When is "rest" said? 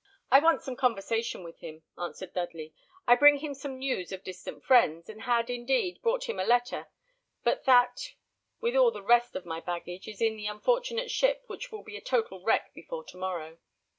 9.03-9.35